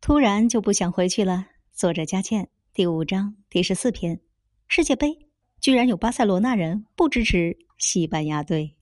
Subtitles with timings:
[0.00, 1.48] 突然就不想回去了。
[1.74, 4.18] 作者佳倩第五章第十四篇。
[4.66, 5.28] 世界杯
[5.60, 8.76] 居然有巴塞罗那人不支持西班牙队。